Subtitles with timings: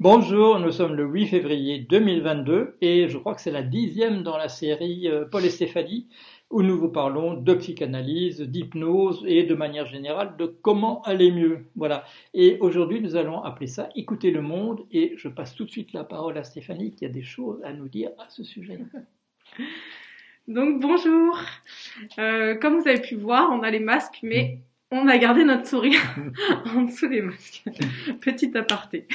[0.00, 4.38] Bonjour, nous sommes le 8 février 2022 et je crois que c'est la dixième dans
[4.38, 6.08] la série euh, Paul et Stéphanie
[6.48, 11.66] où nous vous parlons de psychanalyse, d'hypnose et de manière générale de comment aller mieux.
[11.76, 12.06] Voilà.
[12.32, 15.92] Et aujourd'hui, nous allons appeler ça écouter le monde et je passe tout de suite
[15.92, 18.78] la parole à Stéphanie qui a des choses à nous dire à ce sujet.
[20.48, 21.38] Donc bonjour.
[22.18, 24.60] Euh, comme vous avez pu voir, on a les masques, mais
[24.90, 26.00] on a gardé notre sourire
[26.74, 27.64] en dessous des masques.
[28.22, 29.06] Petit aparté.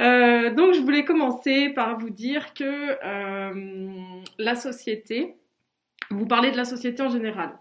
[0.00, 2.64] Euh, donc je voulais commencer par vous dire que
[3.04, 3.90] euh,
[4.38, 5.36] la société,
[6.10, 7.52] vous parlez de la société en général.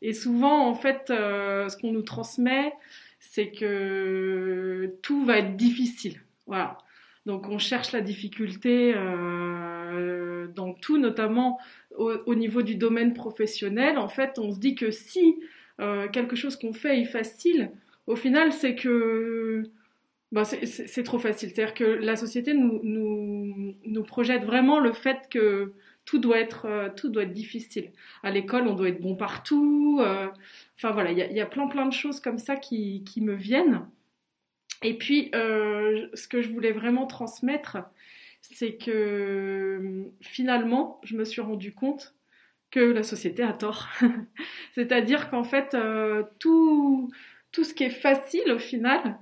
[0.00, 2.72] Et souvent, en fait, euh, ce qu'on nous transmet,
[3.20, 6.20] c'est que tout va être difficile.
[6.46, 6.78] Voilà.
[7.24, 8.94] Donc on cherche la difficulté
[10.56, 11.60] dans tout, notamment
[11.96, 13.96] au, niveau du domaine professionnel.
[13.96, 15.38] En fait, on se dit que si
[16.12, 17.70] quelque chose qu'on fait est facile,
[18.08, 19.70] au final, c'est que
[20.32, 21.50] bah, c'est trop facile.
[21.50, 25.74] C'est-à-dire que la société nous, projette vraiment le fait que
[26.06, 27.92] tout doit être, euh, tout doit être difficile.
[28.22, 30.00] À l'école, on doit être bon partout.
[30.00, 30.28] Euh,
[30.76, 33.86] enfin voilà, il y, a, plein plein de choses comme ça qui, me viennent.
[34.82, 37.78] Et puis, euh, ce que je voulais vraiment transmettre,
[38.40, 42.14] c'est que finalement, je me suis rendu compte
[42.70, 43.88] que la société a tort.
[44.74, 45.76] C'est-à-dire qu'en fait,
[46.40, 47.10] tout
[47.52, 49.18] ce qui est facile au final,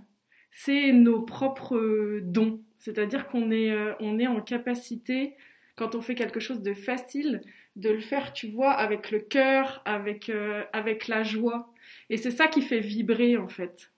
[0.53, 2.61] c'est nos propres dons.
[2.79, 5.35] C'est-à-dire qu'on est, euh, on est en capacité,
[5.77, 7.43] quand on fait quelque chose de facile,
[7.77, 11.73] de le faire, tu vois, avec le cœur, avec, euh, avec la joie.
[12.09, 13.93] Et c'est ça qui fait vibrer, en fait.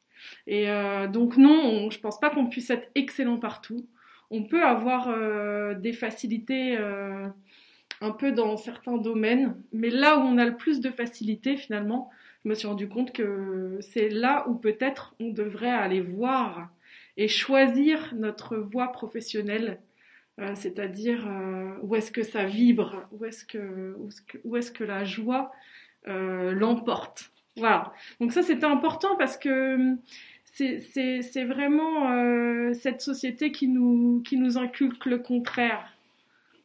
[0.46, 3.88] Et euh, donc non, je pense pas qu'on puisse être excellent partout.
[4.30, 5.14] On peut avoir
[5.76, 6.78] des facilités
[8.00, 12.08] un peu dans certains domaines, mais là où on a le plus de facilité finalement,
[12.44, 16.70] je me suis rendu compte que c'est là où peut-être on devrait aller voir
[17.16, 19.78] et choisir notre voie professionnelle,
[20.40, 23.96] euh, c'est-à-dire euh, où est-ce que ça vibre, où est-ce que,
[24.44, 25.52] où est-ce que, la joie
[26.08, 27.30] euh, l'emporte.
[27.56, 27.92] Voilà.
[28.20, 29.96] Donc ça c'était important parce que
[30.54, 35.96] c'est vraiment cette société qui nous, qui nous inculque le contraire.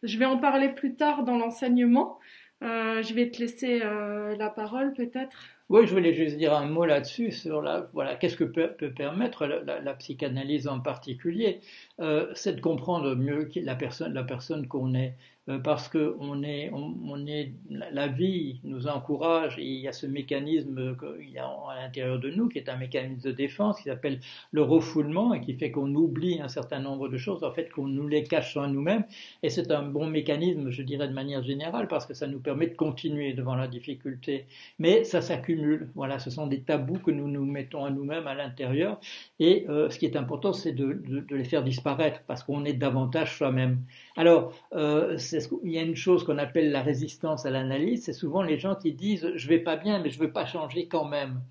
[0.04, 2.20] Je vais en parler plus tard dans l'enseignement.
[2.62, 5.57] je vais te laisser la parole peut-être.
[5.70, 9.46] Oui, je voulais juste dire un mot là-dessus sur la, voilà, qu'est-ce que peut, permettre
[9.46, 11.60] la, psychanalyse en particulier,
[12.00, 15.16] euh, c'est de comprendre mieux la personne, la personne qu'on est.
[15.50, 19.94] Euh, parce que on est, on, est, la vie nous encourage, et il y a
[19.94, 23.78] ce mécanisme qu'il y a à l'intérieur de nous, qui est un mécanisme de défense,
[23.78, 24.20] qui s'appelle
[24.52, 27.88] le refoulement, et qui fait qu'on oublie un certain nombre de choses, en fait qu'on
[27.88, 29.06] nous les cache en nous-mêmes,
[29.42, 32.68] et c'est un bon mécanisme, je dirais de manière générale, parce que ça nous permet
[32.68, 34.48] de continuer devant la difficulté,
[34.80, 35.57] mais ça s'accumule,
[35.96, 39.00] voilà, ce sont des tabous que nous nous mettons à nous-mêmes à l'intérieur,
[39.40, 43.38] et euh, ce qui est important, c'est de, les faire disparaître, parce qu'on est davantage
[43.38, 43.80] soi-même.
[44.16, 45.18] Alors, euh,
[45.64, 48.76] il y a une chose qu'on appelle la résistance à l'analyse, c'est souvent les gens
[48.76, 51.42] qui disent je vais pas bien, mais je veux pas changer quand même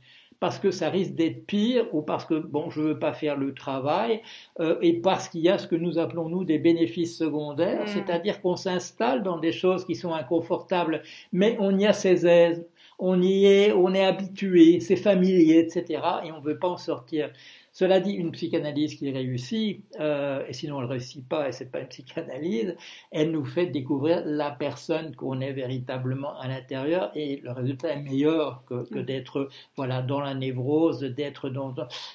[0.41, 3.55] parce que ça risque d'être pire ou parce que bon je veux pas faire le
[3.55, 4.21] travail
[4.61, 7.89] euh, et parce qu'il y a ce que nous appelons nous des bénéfices secondaires, mmh.
[7.89, 11.03] c'est-à-dire qu'on s'installe dans des choses qui sont inconfortables,
[11.33, 12.67] mais on y a ses aises,
[12.99, 16.03] on y est, on est habitué, c'est familier, etc.
[16.25, 17.31] et on veut pas en sortir.
[17.79, 21.71] Cela dit, une psychanalyse qui réussit, euh, et sinon elle ne réussit pas, et c'est
[21.71, 22.75] pas une psychanalyse,
[23.11, 28.01] elle nous fait découvrir la personne qu'on est véritablement à l'intérieur, et le résultat est
[28.01, 29.03] meilleur que, mm.
[29.03, 31.75] d'être voilà dans la névrose, d'être dans,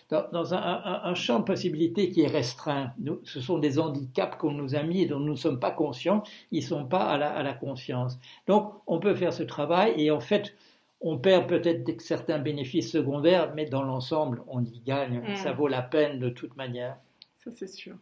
[0.09, 2.93] dans, un, champ de possibilités qui est restreint.
[3.23, 6.23] ce sont des handicaps qu'on nous a mis et dont nous ne sommes pas conscients,
[6.51, 8.17] ils ne sont pas à la, à la conscience.
[8.47, 10.55] Donc on peut faire ce travail, et en fait,
[11.01, 15.19] on perd peut-être certains bénéfices secondaires, mais dans l'ensemble, on y gagne.
[15.19, 15.35] Mm.
[15.35, 16.97] Ça vaut la peine de toute manière.
[17.44, 17.95] Ça, c'est sûr.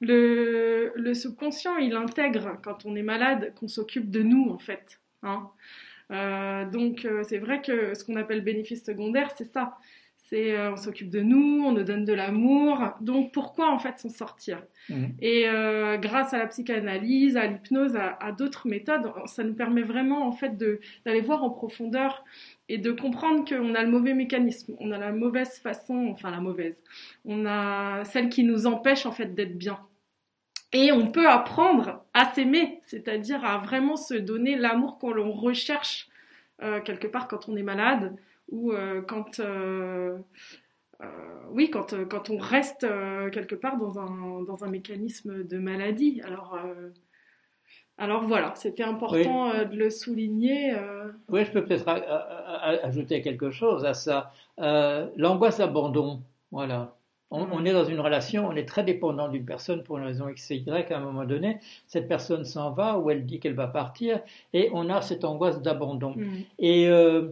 [0.00, 5.00] Le, subconscient, il intègre quand on est malade qu'on s'occupe de nous, en fait.
[5.22, 5.50] Hein.
[6.10, 9.76] Euh, donc, euh, c'est vrai que ce qu'on appelle bénéfice secondaire, c'est ça.
[10.32, 12.80] Euh, on s'occupe de nous, on nous donne de l'amour.
[13.00, 14.62] Donc pourquoi en fait s'en sortir?
[14.88, 15.14] Mhm.
[15.20, 20.26] Et euh, grâce à la psychanalyse, à l'hypnose, à, d'autres méthodes, ça nous permet vraiment
[20.26, 22.24] en fait d'aller voir en profondeur
[22.68, 26.40] et de comprendre qu'on a le mauvais mécanisme, on a la mauvaise façon, enfin la
[26.40, 26.82] mauvaise,
[27.24, 29.78] on a celle qui nous empêche en fait d'être bien.
[30.72, 36.08] Et on peut apprendre à s'aimer, c'est-à-dire à vraiment se donner l'amour qu'on recherche
[36.62, 38.16] euh, quelque part quand on est malade
[38.50, 40.18] ou euh, quand euh,
[41.02, 41.06] euh,
[41.50, 42.86] oui, quand, quand on reste
[43.32, 46.20] quelque part dans un, dans un mécanisme de maladie.
[46.24, 46.58] Alors,
[47.98, 50.74] alors voilà, c'était important de le souligner.
[51.28, 54.32] Oui, je peux peut-être ajouter quelque chose à ça.
[54.56, 56.94] L'angoisse d'abandon, voilà.
[57.36, 60.52] On, est dans une relation, on est très dépendant d'une personne pour une raison X
[60.52, 60.92] et Y.
[60.92, 61.58] À un moment donné,
[61.88, 64.20] cette personne s'en va ou elle dit qu'elle va partir
[64.52, 66.14] et on a cette angoisse d'abandon.
[66.16, 66.36] Mm.
[66.60, 67.30] Et euh,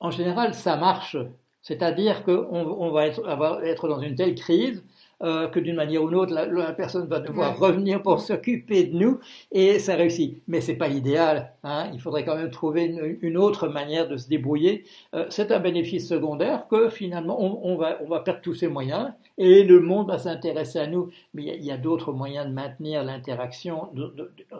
[0.00, 1.16] en général, ça marche.
[1.62, 4.84] C'est-à-dire qu'on on va être, avoir, être dans une telle crise
[5.22, 8.96] euh, que d'une manière ou d'une autre, la, personne va devoir revenir pour s'occuper de
[8.96, 9.18] nous
[9.50, 10.42] et ça réussit.
[10.46, 11.54] Mais c'est pas l'idéal.
[11.64, 11.90] Hein.
[11.92, 12.84] Il faudrait quand même trouver
[13.20, 14.84] une, autre manière de se débrouiller.
[15.14, 19.12] Euh, c'est un bénéfice secondaire que finalement on, va, on va perdre tous ces moyens
[19.38, 21.10] et le monde va s'intéresser à nous.
[21.32, 23.88] Mais il y a, d'autres moyens de maintenir l'interaction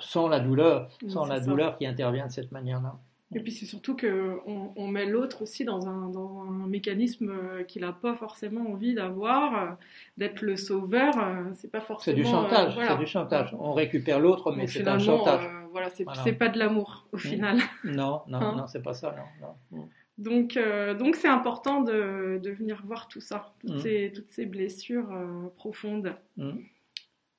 [0.00, 2.96] sans la douleur, sans la douleur qui intervient de cette manière-là.
[3.34, 7.64] Et puis c'est surtout qu'on on met l'autre aussi dans un, dans un mécanisme euh,
[7.64, 9.72] qu'il n'a pas forcément envie d'avoir, euh,
[10.16, 11.18] d'être le sauveur.
[11.18, 12.16] Euh, c'est pas forcément.
[12.16, 12.78] C'est du chantage.
[12.80, 13.56] C'est du chantage.
[13.58, 15.42] On récupère l'autre, mais c'est un chantage.
[15.72, 17.20] voilà, c'est pas de l'amour au mmh.
[17.20, 17.58] final.
[17.82, 19.14] Non, non, hein non, c'est pas ça.
[19.40, 19.88] Non, mmh.
[20.18, 20.58] Donc,
[20.98, 23.78] donc c'est important de, de, venir voir tout ça, toutes, mmh.
[23.80, 25.10] ces, toutes ces blessures
[25.56, 26.14] profondes.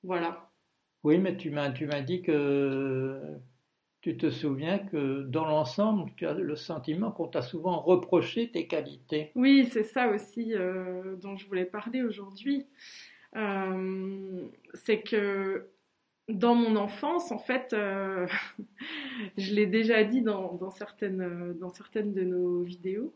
[0.03, 0.49] Voilà.
[1.03, 3.39] Oui, mais tu m'as, tu m'as dit que
[4.01, 8.67] tu te souviens que dans l'ensemble, tu as le sentiment qu'on t'a souvent reproché tes
[8.67, 9.31] qualités.
[9.35, 12.65] Oui, c'est ça aussi euh, dont je voulais parler aujourd'hui.
[13.35, 15.67] Euh, c'est que
[16.29, 18.27] dans mon enfance, en fait, euh,
[19.37, 23.13] je l'ai déjà dit dans, certaines, dans certaines de nos vidéos,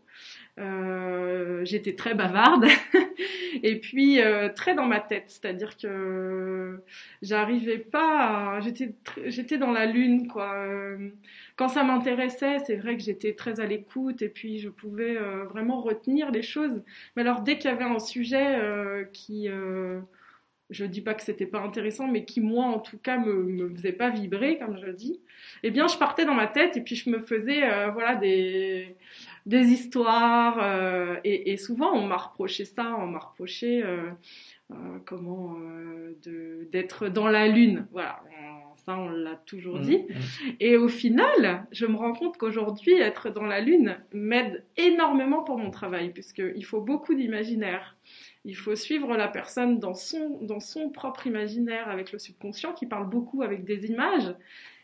[0.60, 2.68] euh, j'étais très bavarde
[3.64, 6.82] et puis euh, très dans ma tête, c'est-à-dire que
[7.22, 8.94] j'arrivais pas, j'étais
[9.26, 10.68] j'étais dans la lune quoi.
[11.58, 15.16] Quand ça m'intéressait, c'est vrai que j'étais très à l'écoute et puis je pouvais
[15.50, 16.82] vraiment retenir les choses.
[17.16, 18.58] Mais alors dès qu'il y avait un sujet
[19.14, 19.50] qui
[20.72, 23.70] je dis pas que c'était pas intéressant, mais qui moi en tout cas me, me
[23.76, 25.20] faisait pas vibrer, comme je dis,
[25.64, 28.96] eh bien je partais dans ma tête et puis je me faisais euh, voilà des
[29.46, 34.12] des histoires euh, et, et, souvent on m'a reproché ça, on m'a reproché euh,
[34.72, 34.76] euh
[35.06, 35.58] comment
[36.72, 38.22] d'être dans la lune, voilà.
[38.86, 39.98] Ça, on l'a toujours mmh, dit.
[39.98, 40.50] Mmh.
[40.60, 45.60] Et au final, je me rends compte qu'aujourd'hui, être dans la Lune m'aide énormément pour
[45.60, 47.96] mon travail, puisqu'il faut beaucoup d'imaginaire.
[48.44, 52.88] Il faut suivre la personne dans son, dans son propre imaginaire avec le subconscient qui
[52.88, 54.34] parle beaucoup avec des images.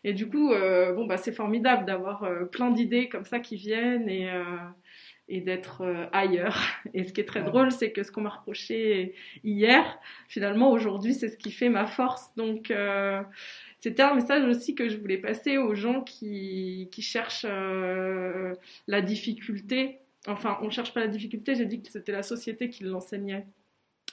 [0.04, 3.56] Et du coup, euh, bon, bah, c'est formidable d'avoir euh, plein d'idées comme ça qui
[3.56, 4.44] viennent et, euh,
[5.28, 6.62] et d'être ailleurs.
[6.94, 11.16] Et ce qui est très drôle, c'est que ce qu'on m'a reproché hier, finalement, aujourd'hui,
[11.16, 12.34] c'est ce qui fait ma force.
[12.36, 12.72] Donc,
[13.80, 20.00] c'était un message aussi que je voulais passer aux gens qui, qui cherchent la difficulté
[20.26, 23.46] Enfin, on cherche pas la difficulté, j'ai dit que c'était la société qui l'enseignait.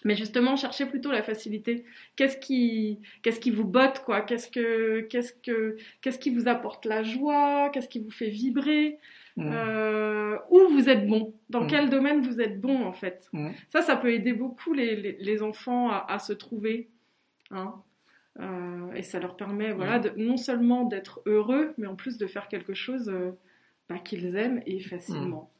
[0.04, 1.84] Mais justement, cherchez plutôt la facilité.
[2.16, 4.20] Qu'est-ce qui, qu'est-ce qui vous botte, quoi?
[4.20, 7.70] Qu'est-ce que, qu'est-ce que, qu'est-ce qui vous apporte la joie?
[7.72, 8.98] Qu'est-ce qui vous fait vibrer?
[9.36, 9.50] Mmh.
[9.50, 11.34] euh, Où vous êtes bon?
[11.48, 11.68] Dans mmh.
[11.68, 13.28] quel domaine vous êtes bon, en fait?
[13.32, 13.50] Mmh.
[13.70, 16.90] Ça, ça peut aider beaucoup les, les, enfants à, se trouver.
[17.50, 17.74] Hein
[18.40, 22.26] euh, et ça leur permet, voilà, de, non seulement d'être heureux, mais en plus de
[22.26, 23.30] faire quelque chose euh,
[23.88, 25.50] bah, qu'ils aiment et facilement.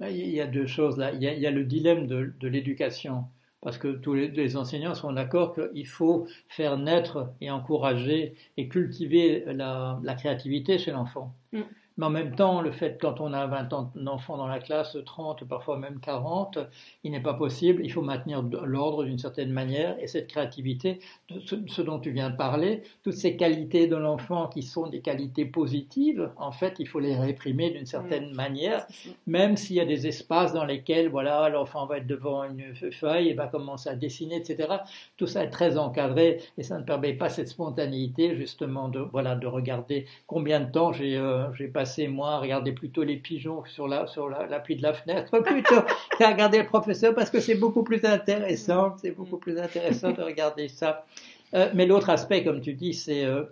[0.00, 1.12] Il y a deux choses là.
[1.12, 3.24] Il y a, le dilemme de, l'éducation,
[3.60, 9.44] parce que tous les, enseignants sont d'accord qu'il faut faire naître et encourager et cultiver
[9.46, 11.34] la, créativité chez l'enfant.
[11.52, 11.60] Mm.
[11.96, 14.96] Mais en même temps, le fait quand on a 20 ans d'enfants dans la classe,
[15.04, 16.58] 30, parfois même 40,
[17.04, 17.82] il n'est pas possible.
[17.84, 21.00] Il faut maintenir l'ordre d'une certaine manière et cette créativité,
[21.44, 25.44] ce, dont tu viens de parler, toutes ces qualités de l'enfant qui sont des qualités
[25.44, 28.86] positives, en fait, il faut les réprimer d'une certaine manière,
[29.26, 33.28] même s'il y a des espaces dans lesquels, voilà, l'enfant va être devant une feuille
[33.28, 34.68] et va commencer à dessiner, etc.
[35.16, 39.34] Tout ça est très encadré et ça ne permet pas cette spontanéité, justement, de, voilà,
[39.34, 44.06] de regarder combien de temps j'ai euh, passé moi, regardez plutôt les pigeons sur la,
[44.06, 45.82] sur l'appui de la fenêtre, plutôt
[46.16, 50.22] qu'à regarder le professeur parce que c'est beaucoup plus intéressant, c'est beaucoup plus intéressant de
[50.22, 51.04] regarder ça.
[51.54, 53.42] Euh, mais l'autre aspect, comme tu dis, c'est euh,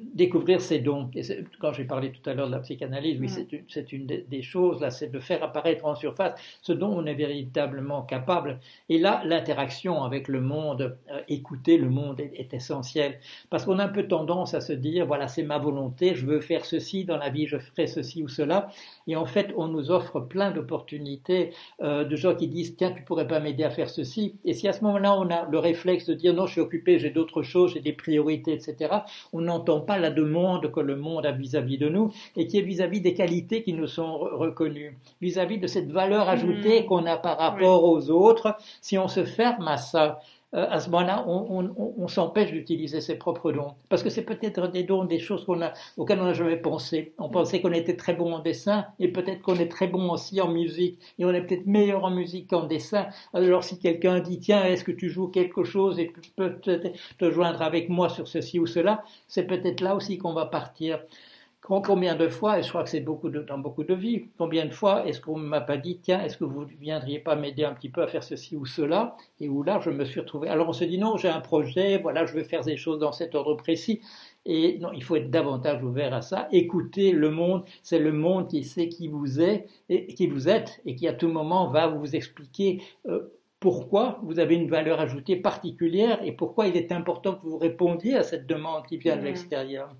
[0.00, 1.10] découvrir ses dons.
[1.14, 1.22] Et
[1.60, 3.28] quand j'ai parlé tout à l'heure de la psychanalyse, oui,
[3.68, 7.14] c'est une, des choses, là, c'est de faire apparaître en surface ce dont on est
[7.14, 8.60] véritablement capable.
[8.88, 13.18] Et là, l'interaction avec le monde, euh, écouter le monde est, est essentiel.
[13.50, 16.40] Parce qu'on a un peu tendance à se dire, voilà, c'est ma volonté, je veux
[16.40, 18.68] faire ceci dans la vie, je ferai ceci ou cela.
[19.06, 23.02] Et en fait, on nous offre plein d'opportunités euh, de gens qui disent, tiens, tu
[23.02, 24.36] pourrais pas m'aider à faire ceci.
[24.44, 26.98] Et si à ce moment-là, on a le réflexe de dire, non, je suis occupé,
[26.98, 28.96] j'ai d'autres choses, j'ai des priorités, etc.,
[29.32, 32.62] on n'entend pas la demande que le monde a vis-à-vis de nous et qui est
[32.62, 36.86] vis-à-vis des qualités qui nous sont reconnues, vis-à-vis de cette valeur ajoutée mmh.
[36.86, 38.56] qu'on a par rapport aux autres.
[38.80, 40.20] Si on se ferme à ça,
[40.54, 43.74] euh, à ce moment-là, on, s'empêche d'utiliser ses propres dons.
[43.88, 47.12] Parce que c'est peut-être des dons, des choses qu'on a, auxquelles on n'a jamais pensé.
[47.18, 50.40] On pensait qu'on était très bon en dessin, et peut-être qu'on est très bon aussi
[50.40, 53.06] en musique, et on est peut-être meilleur en musique qu'en dessin.
[53.32, 57.30] Alors si quelqu'un dit, tiens, est-ce que tu joues quelque chose et tu peux te
[57.30, 60.98] joindre avec moi sur ceci ou cela, c'est peut-être là aussi qu'on va partir.
[61.62, 64.70] Combien de fois, et je crois que c'est beaucoup dans beaucoup de vies, combien de
[64.70, 67.64] fois est-ce qu'on ne m'a pas dit, tiens, est-ce que vous ne viendriez pas m'aider
[67.64, 69.16] un petit peu à faire ceci ou cela?
[69.40, 70.48] Et où là, je me suis retrouvé.
[70.48, 73.12] Alors on se dit, non, j'ai un projet, voilà, je veux faire des choses dans
[73.12, 74.00] cet ordre précis.
[74.46, 76.48] Et non, il faut être davantage ouvert à ça.
[76.50, 80.80] Écoutez le monde, c'est le monde qui sait qui vous êtes et qui vous êtes
[80.86, 85.36] et qui à tout moment va vous expliquer euh, pourquoi vous avez une valeur ajoutée
[85.36, 89.24] particulière et pourquoi il est important que vous répondiez à cette demande qui vient de
[89.24, 89.94] l'extérieur.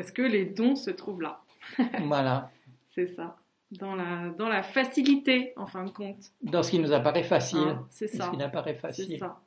[0.00, 1.42] Parce que les dons se trouvent là.
[2.04, 2.50] voilà.
[2.94, 3.36] C'est ça.
[3.70, 6.32] Dans la, dans la facilité, en fin de compte.
[6.42, 7.60] Dans ce qui nous apparaît facile.
[7.66, 8.24] Ah, c'est ça.
[8.24, 9.18] Ce qui n'apparaît facile.
[9.18, 9.42] Ça.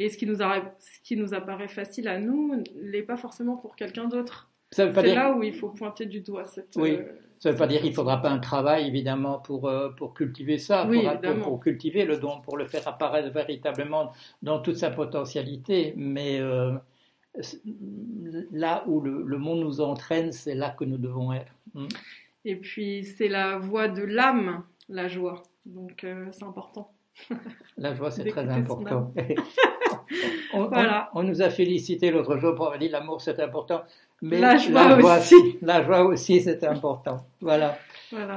[0.00, 3.76] Et ce qui, nous ce qui nous apparaît facile à nous l'est pas forcément pour
[3.76, 4.50] quelqu'un d'autre.
[4.72, 6.74] C'est là où il faut pointer du doigt cette.
[6.74, 6.96] Oui.
[6.96, 7.04] Euh,
[7.38, 10.14] ça ne veut pas dire qu'il ne faudra pas un travail, évidemment, pour, euh, pour
[10.14, 14.10] cultiver ça, oui, pour, pour, cultiver le don, pour le faire apparaître véritablement
[14.42, 15.94] dans toute sa potentialité.
[15.96, 16.72] Mais euh,
[18.52, 21.52] là où le, monde nous entraîne, c'est là que nous devons être.
[21.74, 21.86] Mm.
[22.44, 25.42] Et puis, c'est la voie de l'âme, la joie.
[25.64, 26.92] Donc, euh, c'est important.
[27.78, 29.12] La joie, c'est très important.
[30.54, 31.10] on, voilà.
[31.14, 33.82] on, nous a félicité l'autre jour pour avoir dit l'amour, c'est important.
[34.22, 35.58] Mais la joie, aussi.
[35.62, 37.18] La joie aussi, c'est important.
[37.40, 37.76] Voilà.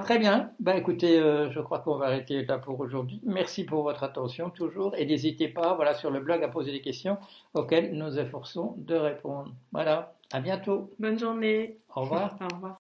[0.03, 0.51] Très bien.
[0.59, 3.21] Ben, écoutez, euh, je crois qu'on va arrêter là pour aujourd'hui.
[3.23, 4.95] Merci pour votre attention toujours.
[4.97, 7.17] Et n'hésitez pas, voilà, sur le blog à poser des questions
[7.53, 9.53] auxquelles nous efforçons de répondre.
[9.71, 10.13] Voilà.
[10.33, 10.91] À bientôt.
[10.99, 11.77] Bonne journée.
[11.95, 12.35] Au revoir.
[12.41, 12.77] Au revoir.